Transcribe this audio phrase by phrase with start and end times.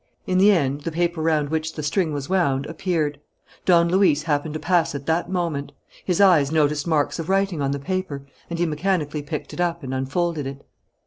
[0.25, 3.19] In the end, the paper round which the string was wound, appeared.
[3.65, 5.73] Don Luis happened to pass at that moment.
[6.03, 9.83] His eyes noticed marks of writing on the paper, and he mechanically picked it up
[9.83, 10.63] and unfolded it.